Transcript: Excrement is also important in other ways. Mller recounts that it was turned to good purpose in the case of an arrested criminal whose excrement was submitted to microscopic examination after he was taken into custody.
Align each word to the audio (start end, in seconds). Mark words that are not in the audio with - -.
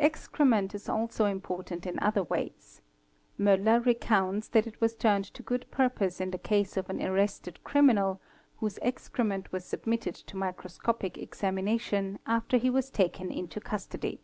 Excrement 0.00 0.74
is 0.74 0.88
also 0.88 1.26
important 1.26 1.86
in 1.86 1.96
other 2.00 2.24
ways. 2.24 2.80
Mller 3.38 3.78
recounts 3.78 4.48
that 4.48 4.66
it 4.66 4.80
was 4.80 4.96
turned 4.96 5.26
to 5.26 5.44
good 5.44 5.64
purpose 5.70 6.20
in 6.20 6.32
the 6.32 6.38
case 6.38 6.76
of 6.76 6.90
an 6.90 7.00
arrested 7.00 7.62
criminal 7.62 8.20
whose 8.56 8.80
excrement 8.82 9.52
was 9.52 9.64
submitted 9.64 10.16
to 10.16 10.36
microscopic 10.36 11.16
examination 11.16 12.18
after 12.26 12.56
he 12.56 12.68
was 12.68 12.90
taken 12.90 13.30
into 13.30 13.60
custody. 13.60 14.20